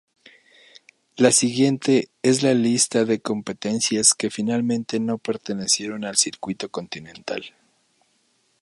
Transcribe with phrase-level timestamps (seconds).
[1.15, 7.53] La siguiente es la lista de competencias que finalmente no pertenecieron al Circuito Continental.